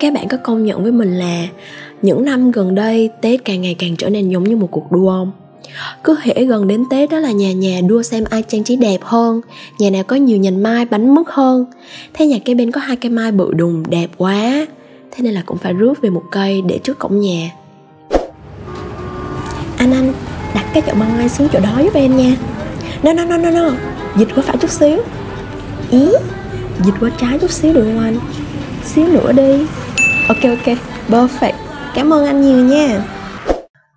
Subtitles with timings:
[0.00, 1.46] các bạn có công nhận với mình là
[2.02, 5.10] những năm gần đây tết càng ngày càng trở nên giống như một cuộc đua
[5.10, 5.32] không?
[6.04, 8.98] Cứ hễ gần đến tết đó là nhà nhà đua xem ai trang trí đẹp
[9.02, 9.40] hơn,
[9.78, 11.64] nhà nào có nhiều nhành mai bánh mứt hơn.
[12.14, 14.66] Thế nhà kế bên có hai cây mai bự đùng đẹp quá.
[15.10, 17.50] Thế nên là cũng phải rước về một cây để trước cổng nhà.
[19.78, 20.12] Anh anh,
[20.54, 22.36] đặt cái chậu măng mai xuống chỗ đó giúp em nha.
[23.02, 23.70] No no no no no,
[24.16, 24.98] dịch qua phải chút xíu.
[25.90, 26.08] Ý,
[26.84, 28.18] dịch qua trái chút xíu được không anh?
[28.84, 29.66] Xíu nữa đi
[30.28, 30.76] ok ok.
[31.08, 31.52] Perfect.
[31.94, 33.02] Cảm ơn anh nhiều nha.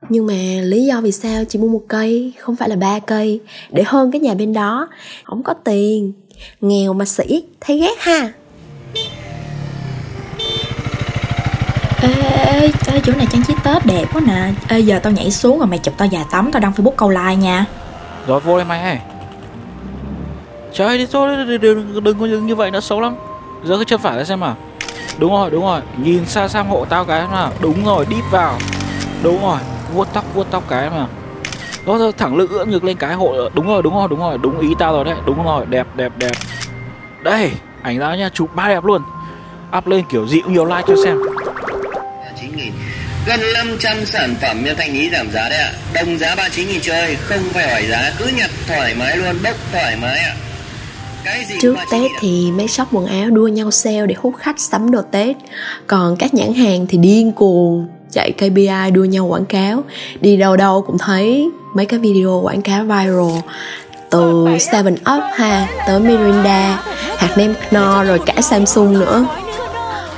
[0.09, 3.39] Nhưng mà lý do vì sao chị mua một cây không phải là ba cây?
[3.69, 4.87] Để hơn cái nhà bên đó.
[5.23, 6.13] Không có tiền.
[6.61, 8.31] Nghèo mà sĩ thấy ghét ha.
[12.01, 12.09] Ê,
[12.45, 14.53] ê, ê, chỗ này trang trí Tết đẹp quá nè.
[14.67, 17.09] Ê, giờ tao nhảy xuống rồi mày chụp tao dài tắm Tao đăng Facebook câu
[17.09, 17.65] like nha.
[18.27, 18.97] Rồi vô đây mày ơi.
[20.73, 23.15] Trời đi thôi đừng, đừng, đừng có như vậy nó xấu lắm.
[23.65, 24.55] Giờ cái chân phải ra xem mà
[25.17, 25.81] Đúng rồi đúng rồi.
[25.97, 27.49] Nhìn xa sang hộ tao cái mà.
[27.59, 28.57] Đúng rồi đít vào.
[29.23, 29.59] Đúng rồi.
[29.93, 31.07] Vuốt tóc vuốt tóc cái mà.
[31.85, 33.49] Đó rồi thẳng lưng ưỡn ngược lên cái hộ.
[33.53, 34.37] Đúng rồi đúng rồi đúng rồi.
[34.37, 35.15] Đúng ý tao rồi đấy.
[35.25, 36.31] Đúng rồi, đẹp đẹp đẹp.
[37.23, 39.01] Đây, ảnh ra nha chụp ba đẹp luôn.
[39.77, 41.17] Up lên kiểu dịu nhiều like cho xem.
[42.41, 42.73] Chín nghìn.
[43.25, 45.71] Gần 500 sản phẩm nhân thanh lý giảm giá đấy ạ.
[45.73, 45.79] À.
[45.93, 49.55] đồng giá 39 nghìn chơi, không phải hỏi giá, cứ nhặt thoải mái luôn, bốc
[49.71, 50.35] thoải mái ạ.
[50.37, 50.50] à.
[51.61, 55.01] Trước Tết thì mấy shop quần áo đua nhau sale để hút khách sắm đồ
[55.11, 55.35] Tết.
[55.87, 59.83] Còn các nhãn hàng thì điên cuồng chạy KPI đua nhau quảng cáo.
[60.21, 63.51] Đi đâu đâu cũng thấy mấy cái video quảng cáo viral.
[64.09, 66.83] Từ Seven Up ha, tới Mirinda,
[67.17, 69.25] hạt nem Knorr, rồi cả Samsung nữa.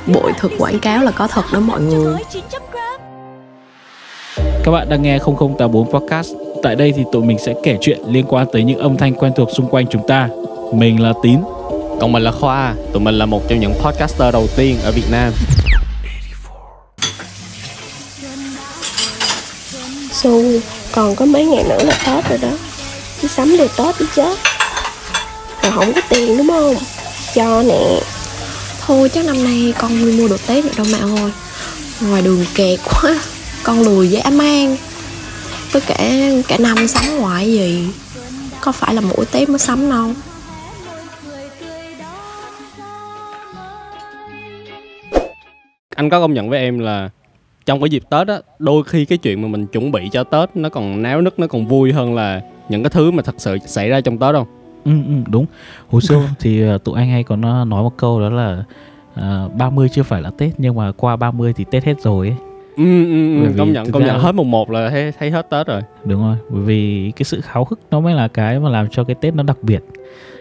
[0.08, 2.16] Bội thực quảng cáo là có thật đó mọi người.
[4.64, 6.34] Các bạn đang nghe 0084 Podcast.
[6.64, 9.32] Tại đây thì tụi mình sẽ kể chuyện liên quan tới những âm thanh quen
[9.36, 10.30] thuộc xung quanh chúng ta.
[10.74, 11.40] Mình là Tín.
[12.02, 12.74] Còn mình là Khoa.
[12.94, 15.34] Tụi mình là một trong những podcaster đầu tiên ở Việt Nam.
[20.12, 20.44] Su
[20.92, 22.58] còn có mấy ngày nữa là Tết rồi đó.
[23.22, 24.36] Đi sắm đồ Tết đi chứ.
[25.64, 26.76] Mà không có tiền đúng không?
[27.34, 28.00] Cho nè.
[28.86, 31.32] Thôi chắc năm nay con đi mua đồ Tết rồi đâu mà ơi.
[32.02, 33.20] Ngoài đường kẹt quá
[33.64, 34.78] Con lùi dễ mang.
[35.72, 36.10] Với cả
[36.48, 37.88] cả năm sắm ngoại gì.
[38.62, 40.14] Có phải là mỗi Tết mới sắm đâu
[46.04, 47.10] Anh có công nhận với em là
[47.66, 50.50] trong cái dịp tết á đôi khi cái chuyện mà mình chuẩn bị cho tết
[50.56, 53.58] nó còn náo nức nó còn vui hơn là những cái thứ mà thật sự
[53.66, 54.48] xảy ra trong tết không
[54.86, 55.46] ừ, ừ đúng.
[55.90, 58.64] Hồi xưa thì uh, tụi anh hay có nói một câu đó là
[59.46, 62.38] uh, 30 chưa phải là tết nhưng mà qua 30 thì tết hết rồi ấy.
[62.78, 64.20] Ừ, ừ, ừ công nhận công nhận.
[64.20, 65.82] Hết mùng một là thấy, thấy hết tết rồi.
[66.04, 69.04] Đúng rồi bởi vì cái sự háo hức nó mới là cái mà làm cho
[69.04, 69.84] cái tết nó đặc biệt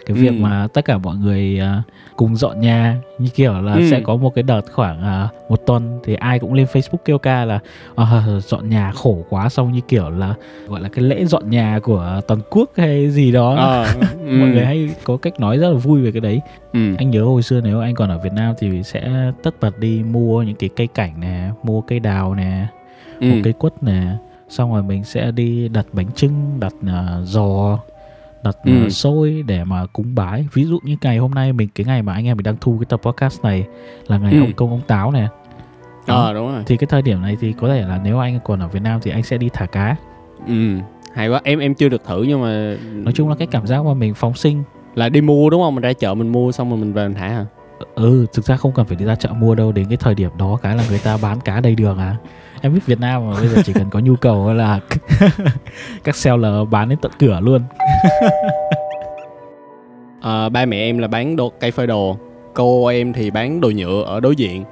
[0.07, 0.35] cái việc ừ.
[0.41, 1.85] mà tất cả mọi người uh,
[2.17, 3.91] cùng dọn nhà như kiểu là ừ.
[3.91, 7.19] sẽ có một cái đợt khoảng uh, một tuần thì ai cũng lên Facebook kêu
[7.19, 7.61] ca là
[8.03, 10.35] uh, dọn nhà khổ quá xong như kiểu là
[10.69, 14.39] gọi là cái lễ dọn nhà của toàn quốc hay gì đó à, ừ.
[14.39, 16.41] mọi người hay có cách nói rất là vui về cái đấy
[16.73, 16.95] ừ.
[16.99, 20.03] anh nhớ hồi xưa nếu anh còn ở Việt Nam thì sẽ tất bật đi
[20.11, 22.67] mua những cái cây cảnh nè mua cây đào nè
[23.21, 23.27] ừ.
[23.27, 24.03] một cây quất nè
[24.49, 27.79] xong rồi mình sẽ đi đặt bánh trưng đặt uh, giò
[28.45, 28.87] đặt ừ.
[28.87, 30.47] uh, xôi để mà cúng bái.
[30.53, 32.77] Ví dụ như ngày hôm nay mình cái ngày mà anh em mình đang thu
[32.81, 33.65] cái tập podcast này
[34.07, 34.41] là ngày ừ.
[34.41, 35.29] ông công ông táo nè.
[36.07, 36.63] Ờ à, đúng rồi.
[36.67, 39.01] Thì cái thời điểm này thì có thể là nếu anh còn ở Việt Nam
[39.03, 39.97] thì anh sẽ đi thả cá.
[40.47, 40.79] Ừ
[41.15, 41.41] hay quá.
[41.45, 44.15] Em em chưa được thử nhưng mà nói chung là cái cảm giác mà mình
[44.15, 44.63] phóng sinh.
[44.95, 45.75] Là đi mua đúng không?
[45.75, 47.47] Mình ra chợ mình mua xong rồi mình về mình thả hả?
[47.95, 49.73] Ừ thực ra không cần phải đi ra chợ mua đâu.
[49.73, 52.17] Đến cái thời điểm đó cái là người ta bán cá đầy đường à.
[52.61, 54.81] Em biết Việt Nam mà bây giờ chỉ cần có nhu cầu là
[56.05, 57.63] các seller bán đến tận cửa luôn
[60.21, 62.17] à, ba mẹ em là bán đồ cây phơi đồ.
[62.55, 64.65] Cô em thì bán đồ nhựa ở đối diện.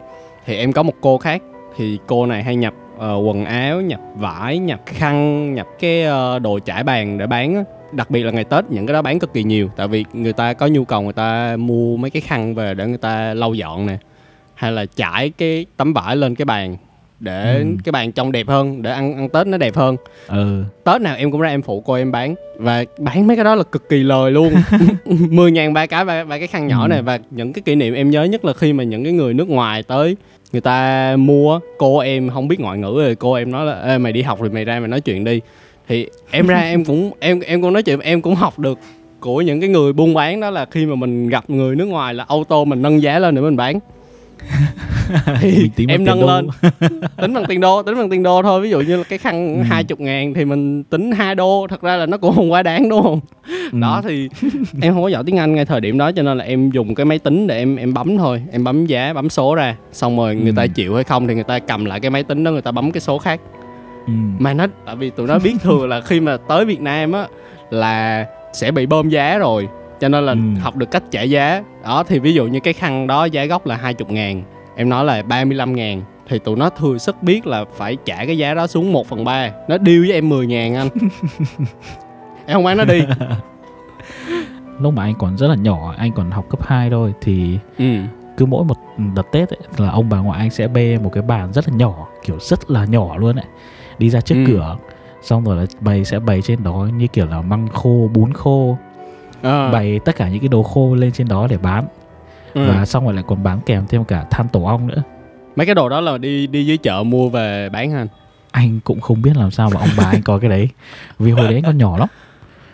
[0.47, 1.43] Thì em có một cô khác
[1.77, 6.43] thì cô này hay nhập uh, quần áo nhập vải nhập khăn nhập cái uh,
[6.43, 9.33] đồ trải bàn để bán đặc biệt là ngày tết những cái đó bán cực
[9.35, 9.71] kỳ nhiều.
[9.77, 12.87] Tại vì người ta có nhu cầu người ta mua mấy cái khăn về để
[12.87, 13.99] người ta lau dọn nè.
[14.55, 16.77] Hay là trải cái tấm vải lên cái bàn
[17.21, 17.67] để ừ.
[17.85, 19.97] cái bàn trông đẹp hơn để ăn ăn tết nó đẹp hơn.
[20.29, 20.65] Ừ.
[20.85, 23.55] Tết nào em cũng ra em phụ cô em bán và bán mấy cái đó
[23.55, 24.55] là cực kỳ lời luôn.
[25.31, 26.89] mười ngàn ba cái ba, ba cái khăn nhỏ ừ.
[26.89, 29.35] này và những cái kỷ niệm em nhớ nhất là khi mà những cái người
[29.35, 30.17] nước ngoài tới
[30.53, 33.99] người ta mua cô em không biết ngoại ngữ rồi cô em nói là Ê,
[33.99, 35.41] mày đi học rồi mày ra mày nói chuyện đi.
[35.89, 38.79] Thì em ra em cũng em em cũng nói chuyện em cũng học được
[39.21, 42.15] của những cái người buôn bán đó là khi mà mình gặp người nước ngoài
[42.15, 43.79] là auto mình nâng giá lên để mình bán
[45.77, 46.49] thì em nâng lên
[47.17, 49.57] tính bằng tiền đô tính bằng tiền đô thôi ví dụ như là cái khăn
[49.57, 49.63] Ừ.
[49.63, 52.63] hai chục ngàn thì mình tính 2 đô thật ra là nó cũng không quá
[52.63, 53.21] đáng đúng không
[53.73, 53.79] Ừ.
[53.81, 54.29] đó thì
[54.83, 56.95] em không có giỏi tiếng anh ngay thời điểm đó cho nên là em dùng
[56.95, 60.17] cái máy tính để em em bấm thôi em bấm giá bấm số ra xong
[60.17, 60.57] rồi người Ừ.
[60.57, 62.71] ta chịu hay không thì người ta cầm lại cái máy tính đó người ta
[62.71, 63.41] bấm cái số khác
[64.07, 64.13] Ừ.
[64.39, 67.27] mà nó tại vì tụi nó biết thường là khi mà tới Việt Nam á
[67.71, 69.69] là sẽ bị bơm giá rồi
[70.01, 70.39] cho nên là Ừ.
[70.61, 73.67] học được cách trả giá đó thì ví dụ như cái khăn đó giá gốc
[73.67, 74.43] là 20 ngàn
[74.81, 78.39] em nói là 35 ngàn thì tụi nó thừa sức biết là phải trả cái
[78.39, 80.89] giá đó xuống 1 phần 3 nó deal với em 10 ngàn anh.
[82.47, 83.03] Em không bán nó đi.
[84.81, 87.85] Lúc mà anh còn rất là nhỏ anh còn học cấp 2 thôi thì ừ.
[88.37, 88.75] cứ mỗi một
[89.15, 91.75] đợt Tết ấy, là ông bà ngoại anh sẽ bê một cái bàn rất là
[91.77, 93.47] nhỏ kiểu rất là nhỏ luôn ấy
[93.99, 94.45] đi ra trước Ừ.
[94.47, 94.77] cửa.
[95.23, 98.77] Xong rồi là bày sẽ bày trên đó như kiểu là măng khô bún khô.
[99.43, 99.71] Ờ.
[99.73, 101.85] bày tất cả những cái đồ khô lên trên đó để bán
[102.55, 102.69] Ừ.
[102.69, 105.03] và xong rồi lại còn bán kèm thêm cả than tổ ong nữa.
[105.57, 108.07] Mấy cái đồ đó là đi đi dưới chợ mua về bán hả anh?
[108.51, 110.69] Anh cũng không biết làm sao mà ông bà anh có cái đấy.
[111.19, 112.09] Vì hồi đấy anh còn nhỏ lắm.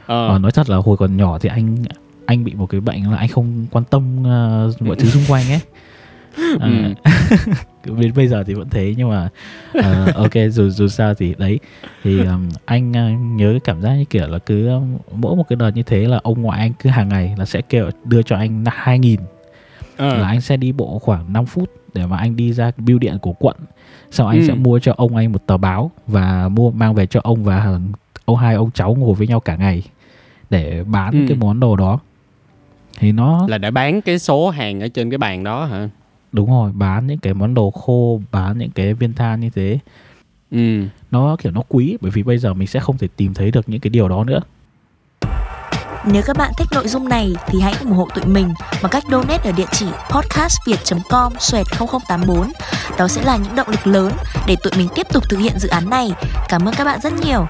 [0.06, 0.28] Ờ.
[0.28, 1.76] Ờ, nói thật là hồi còn nhỏ thì anh
[2.26, 5.44] anh bị một cái bệnh là anh không quan tâm uh, mọi thứ xung quanh
[5.50, 5.60] ấy.
[6.60, 6.70] Ờ,
[8.00, 9.28] đến bây giờ thì vẫn thế nhưng mà
[9.72, 11.58] ờ, ok dù dù sao thì đấy.
[12.04, 15.44] Thì um, anh uh, nhớ cái cảm giác như kiểu là cứ um, mỗi một
[15.48, 18.22] cái đợt như thế là ông ngoại anh cứ hàng ngày là sẽ kêu đưa
[18.22, 19.20] cho anh hai nghìn
[19.96, 20.16] ờ.
[20.16, 23.18] là anh sẽ đi bộ khoảng 5 phút để mà anh đi ra bưu điện
[23.22, 23.56] của quận
[24.10, 24.46] sau anh Ừ.
[24.48, 27.78] sẽ mua cho ông anh một tờ báo và mua mang về cho ông và
[28.24, 29.82] ông hai ông cháu ngồi với nhau cả ngày
[30.50, 31.24] để bán Ừ.
[31.28, 31.98] cái món đồ đó
[32.98, 35.88] thì nó là để bán cái số hàng ở trên cái bàn đó hả
[36.32, 39.78] đúng rồi bán những cái món đồ khô bán những cái viên than như thế
[40.50, 43.50] ừ nó kiểu nó quý bởi vì bây giờ mình sẽ không thể tìm thấy
[43.50, 44.40] được những cái điều đó nữa
[46.12, 49.04] Nếu các bạn thích nội dung này thì hãy ủng hộ tụi mình bằng cách
[49.10, 52.52] donate ở địa chỉ podcastviet.com xoẹt 0084.
[52.98, 54.12] Đó sẽ là những động lực lớn
[54.46, 56.12] để tụi mình tiếp tục thực hiện dự án này.
[56.48, 57.46] Cảm ơn các bạn rất nhiều.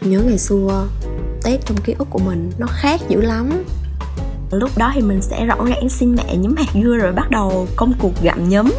[0.00, 0.88] Nhớ ngày xưa
[1.42, 3.64] Tết trong ký ức của mình nó khác dữ lắm
[4.50, 7.68] Lúc đó thì mình sẽ rõ ràng xin mẹ nhấm hạt dưa rồi bắt đầu
[7.76, 8.72] công cuộc gặm nhấm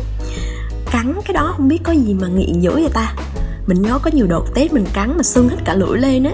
[0.91, 3.13] Cắn cái đó không biết có gì mà nghiện dữ vậy ta
[3.67, 6.31] Mình nhớ có nhiều đợt Tết mình cắn mà sưng hết cả lưỡi lên á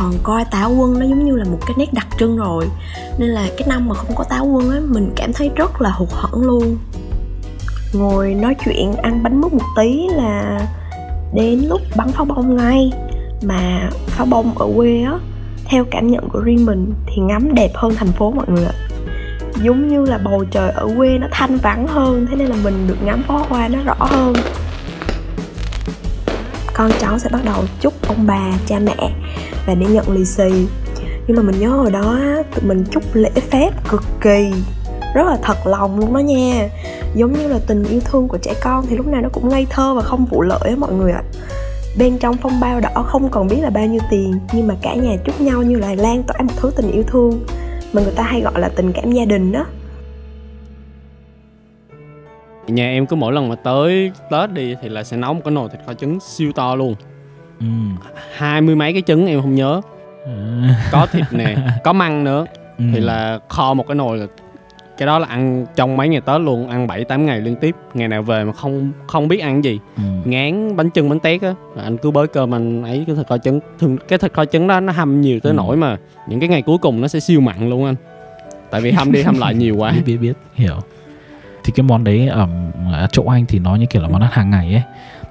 [0.00, 2.68] còn coi táo quân nó giống như là một cái nét đặc trưng rồi.
[3.18, 5.90] Nên là cái năm mà không có táo quân á, Mình cảm thấy rất là
[5.90, 6.76] hụt hẫng luôn.
[7.92, 10.60] Ngồi nói chuyện, ăn bánh mứt một tí là
[11.34, 12.92] Đến lúc bắn pháo bông ngay.
[13.42, 15.18] Mà pháo bông ở quê á,
[15.64, 18.74] theo cảm nhận của riêng mình thì ngắm đẹp hơn thành phố mọi người ạ.
[19.62, 22.88] Giống như là bầu trời ở quê nó thanh vắng hơn, thế nên là mình
[22.88, 24.32] được ngắm pháo hoa nó rõ hơn
[26.80, 29.10] con cháu sẽ bắt đầu chúc ông bà, cha mẹ
[29.66, 30.50] và để nhận lì xì.
[31.26, 32.18] Nhưng mà mình nhớ hồi đó
[32.54, 34.52] tụi mình chúc lễ phép cực kỳ,
[35.14, 36.68] rất là thật lòng luôn đó nha.
[37.14, 39.66] Giống như là tình yêu thương của trẻ con thì lúc nào nó cũng ngây
[39.70, 41.22] thơ và không vụ lợi á mọi người ạ.
[41.98, 44.94] Bên trong phong bao đỏ không còn biết là bao nhiêu tiền, nhưng mà cả
[44.94, 47.44] nhà chúc nhau như là lan tỏa một thứ tình yêu thương
[47.92, 49.66] mà người ta hay gọi là tình cảm gia đình đó
[52.70, 55.52] nhà em cứ mỗi lần mà tới tết đi thì là sẽ nấu một cái
[55.54, 56.94] nồi thịt kho trứng siêu to luôn.
[57.60, 57.66] Ừ.
[58.36, 59.80] hai mươi mấy cái trứng em không nhớ.
[60.24, 60.32] Ờ,
[60.92, 62.44] có thịt nè có măng nữa.
[62.78, 62.84] Ừ.
[62.94, 64.26] thì là kho một cái nồi là
[64.98, 67.74] cái đó là ăn trong mấy ngày tết luôn ăn 7 8 ngày liên tiếp.
[67.94, 69.78] Ngày nào về mà không không biết ăn gì.
[69.96, 70.02] Ừ.
[70.24, 73.38] ngán bánh chưng bánh tét á anh cứ bới cơm anh ấy cái thịt kho
[73.38, 73.60] trứng.
[73.78, 75.56] Thường cái thịt kho trứng đó nó hâm nhiều tới Ừ.
[75.56, 75.96] nỗi mà
[76.28, 77.94] những cái ngày cuối cùng nó sẽ siêu mặn luôn anh.
[78.70, 79.92] Tại vì hâm đi hâm lại nhiều quá.
[79.96, 80.74] Biết biết biết hiểu
[81.64, 82.46] thì cái món đấy ở
[82.92, 84.82] ở chỗ anh thì nó như kiểu là món ăn hàng ngày ấy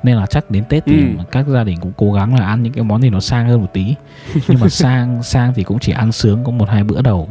[0.04, 1.24] nên là chắc đến tết thì Ừ.
[1.32, 3.62] các gia đình cũng cố gắng là ăn những cái món gì nó sang hơn
[3.62, 3.96] một tí
[4.48, 7.30] nhưng mà sang sang thì cũng chỉ ăn sướng có một hai bữa đầu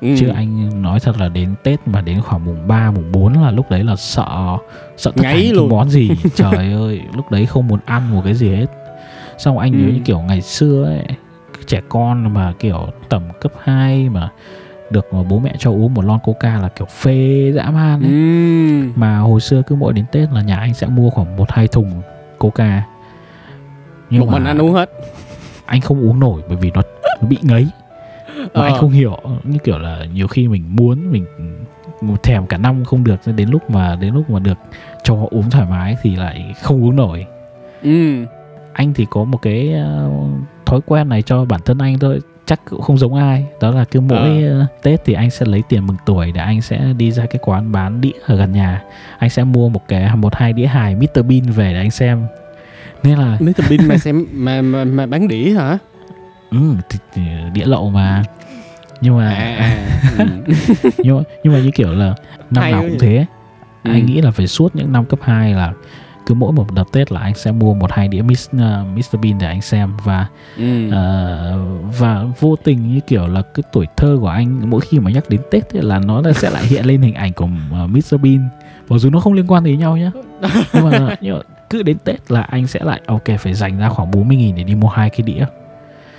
[0.00, 0.08] ừ.
[0.18, 3.50] chứ anh nói thật là đến tết mà đến khoảng mùng 3, mùng 4 là
[3.50, 4.56] lúc đấy là sợ
[4.96, 5.68] sợ tất cả Ngáy những luôn.
[5.70, 8.66] cái món gì trời ơi lúc đấy không muốn ăn một cái gì hết
[9.38, 9.92] xong anh nhớ Ừ.
[9.92, 11.04] như kiểu ngày xưa ấy
[11.66, 14.28] trẻ con mà kiểu tầm cấp 2 mà
[14.90, 18.10] được bố mẹ cho uống một lon coca là kiểu phê dã man ấy.
[18.10, 18.88] ừ.
[18.96, 21.68] mà hồi xưa cứ mỗi đến tết là nhà anh sẽ mua khoảng một hai
[21.68, 22.02] thùng
[22.38, 22.82] coca
[24.10, 24.90] nhưng một mà anh uống hết
[25.66, 26.82] anh không uống nổi bởi vì nó,
[27.22, 27.66] nó bị ngấy
[28.38, 28.62] mà Ờ.
[28.62, 31.24] anh không hiểu như kiểu là nhiều khi mình muốn mình
[32.22, 34.58] thèm cả năm không được đến lúc mà đến lúc mà được
[35.02, 37.26] cho uống thoải mái thì lại không uống nổi
[37.82, 38.24] ừ.
[38.72, 40.10] anh thì có một cái ờ,
[40.66, 43.44] thói quen này cho bản thân anh thôi chắc cũng không giống ai.
[43.60, 46.60] Đó là cứ mỗi ờ, tết thì anh sẽ lấy tiền mừng tuổi để anh
[46.60, 48.82] sẽ đi ra cái quán bán đĩa ở gần nhà.
[49.18, 52.26] Anh sẽ mua một cái một hai đĩa hài Mr Bean về để anh xem.
[53.02, 55.78] Nên là Mr Bean mà xem mà, mà mà bán đĩa hả?
[56.50, 56.74] Ừ,
[57.52, 58.22] đĩa lậu mà.
[59.00, 59.86] Nhưng mà à, à.
[60.18, 60.24] ừ.
[60.98, 62.14] nhưng mà, nhưng mà như kiểu là
[62.50, 63.26] năm nào cũng thế.
[63.84, 63.90] Ừ.
[63.92, 65.72] anh nghĩ là phải suốt những năm cấp 2 là
[66.28, 68.60] cứ mỗi một đợt Tết là anh sẽ mua một hai đĩa Miss, uh,
[68.96, 70.90] Mr Bean để anh xem và ừ.
[70.90, 71.58] Ờ,
[71.98, 75.24] và vô tình như kiểu là cái tuổi thơ của anh mỗi khi mà nhắc
[75.28, 78.14] đến Tết ấy là nó là sẽ lại hiện lên hình ảnh của uh, Mr
[78.22, 78.48] Bean
[78.88, 80.10] mặc dù nó không liên quan đến nhau nhá
[80.72, 83.88] nhưng mà, nhưng mà cứ đến Tết là anh sẽ lại ok phải dành ra
[83.88, 85.44] khoảng 40 nghìn để đi mua hai cái đĩa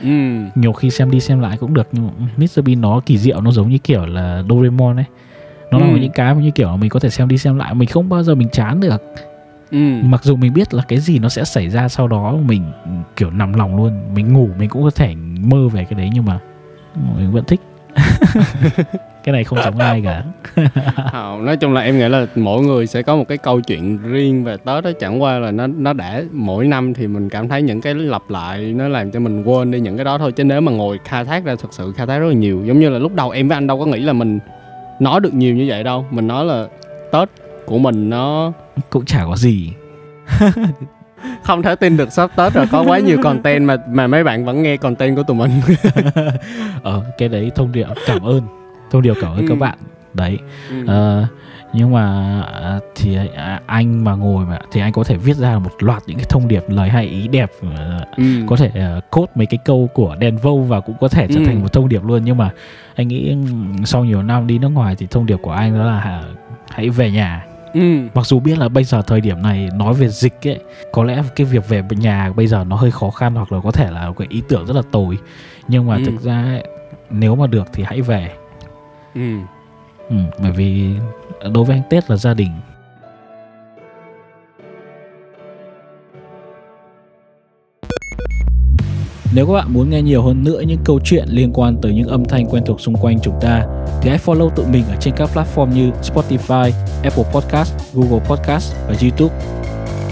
[0.01, 0.09] ừ.
[0.55, 3.51] nhiều khi xem đi xem lại cũng được nhưng Mr Bean nó kỳ diệu nó
[3.51, 5.05] giống như kiểu là Doraemon ấy
[5.71, 5.95] nó là Ừ.
[5.95, 8.23] những cái mà như kiểu mình có thể xem đi xem lại mình không bao
[8.23, 9.03] giờ mình chán được
[9.71, 9.77] Ừ.
[10.03, 12.63] mặc dù mình biết là cái gì nó sẽ xảy ra sau đó mình
[13.15, 16.25] kiểu nằm lòng luôn mình ngủ mình cũng có thể mơ về cái đấy nhưng
[16.25, 16.39] mà
[17.17, 17.61] mình vẫn thích.
[19.23, 20.23] Cái này không giống ai cả.
[21.39, 24.43] Nói chung là em nghĩ là mỗi người sẽ có một cái câu chuyện riêng
[24.43, 24.91] về Tết đó.
[24.99, 28.21] Chẳng qua là nó nó đã mỗi năm thì mình cảm thấy những cái lặp
[28.29, 30.31] lại nó làm cho mình quên đi những cái đó thôi.
[30.31, 32.79] Chứ nếu mà ngồi khai thác ra thực sự khai thác rất là nhiều giống
[32.79, 34.39] như là lúc đầu em với anh đâu có nghĩ là mình
[34.99, 36.05] nói được nhiều như vậy đâu.
[36.11, 36.65] Mình nói là
[37.11, 37.29] Tết
[37.69, 38.51] của mình nó
[38.89, 39.73] cũng chả có gì
[41.43, 44.45] không thể tin được sắp Tết rồi có quá nhiều content mà mà mấy bạn
[44.45, 45.51] vẫn nghe content của tụi mình
[46.83, 48.41] ờ cái đấy thông điệp cảm ơn
[48.91, 49.45] thông điệp cảm ơn Ừ.
[49.49, 49.77] các bạn
[50.13, 50.37] đấy
[50.69, 50.85] ừ.
[50.87, 51.25] Ờ,
[51.73, 55.59] nhưng mà à, thì à, anh mà ngồi mà thì anh có thể viết ra
[55.59, 58.23] một loạt những cái thông điệp lời hay ý đẹp ờ, Ừ.
[58.47, 61.39] có thể uh, cốt mấy cái câu của đèn vâu và cũng có thể trở
[61.39, 61.45] Ừ.
[61.45, 62.49] thành một thông điệp luôn nhưng mà
[62.95, 65.83] anh nghĩ ừm, sau nhiều năm đi nước ngoài thì thông điệp của anh đó
[65.85, 66.21] là hả,
[66.69, 67.99] hãy về nhà ừ.
[68.13, 70.59] mặc dù biết là bây giờ thời điểm này nói về dịch ấy
[70.93, 73.71] có lẽ cái việc về nhà bây giờ nó hơi khó khăn hoặc là có
[73.71, 75.17] thể là cái ý tưởng rất là tồi
[75.67, 76.01] nhưng mà Ừ.
[76.05, 76.63] thực ra ấy,
[77.09, 78.31] nếu mà được thì hãy về
[79.15, 79.37] Ừ.
[80.09, 80.95] ừ, bởi vì
[81.53, 82.51] đối với anh Tết là gia đình
[89.33, 92.07] Nếu các bạn muốn nghe nhiều hơn nữa những câu chuyện liên quan tới những
[92.07, 93.65] âm thanh quen thuộc xung quanh chúng ta
[94.01, 96.71] thì hãy follow tụi mình ở trên các platform như Spotify,
[97.03, 99.35] Apple Podcast, Google Podcast và YouTube.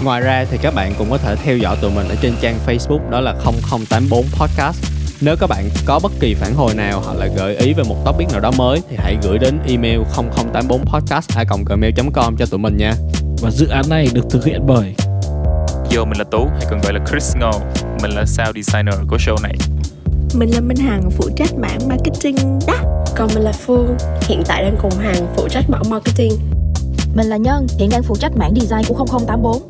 [0.04, 2.58] Ngoài ra thì các bạn cũng có thể theo dõi tụi mình ở trên trang
[2.66, 4.84] Facebook đó là 0084 Podcast.
[5.20, 7.96] Nếu các bạn có bất kỳ phản hồi nào hoặc là gợi ý về một
[8.04, 12.92] topic nào đó mới thì hãy gửi đến email 0084 podcast@gmail.com cho tụi mình nha.
[13.40, 14.94] Và dự án này được thực hiện bởi
[15.96, 17.50] Yo, mình là Tú, hay còn gọi là Chris Ngô.
[18.02, 19.54] Mình là sound designer của show này.
[20.34, 22.74] Mình là Minh Hằng phụ trách mảng marketing đó
[23.16, 26.32] Còn mình là Phương, hiện tại đang cùng Hằng phụ trách mảng marketing.
[27.14, 29.62] Mình là Nhân, hiện đang phụ trách mảng design của 0084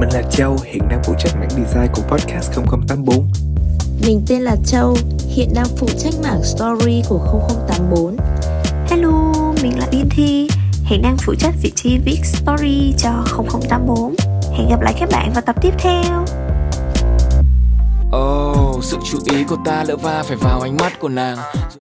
[0.00, 3.28] Mình là Châu, hiện đang phụ trách mảng design của podcast 0084.
[4.06, 4.96] Mình tên là Châu,
[5.28, 7.18] hiện đang phụ trách mảng story của
[7.68, 8.16] 0084
[8.88, 10.48] Hello, mình là Yên Thi,
[10.84, 14.14] hiện đang phụ trách vị trí viết story cho 0084
[14.52, 16.24] Hẹn gặp lại các bạn vào tập tiếp theo
[18.12, 21.36] Oh, sự chú ý của ta lỡ va phải vào ánh mắt của nàng.